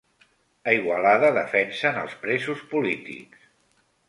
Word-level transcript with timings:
A 0.71 0.73
Igualada 0.77 1.29
defensen 1.41 2.01
els 2.05 2.17
presos 2.25 2.65
polítics 2.73 3.47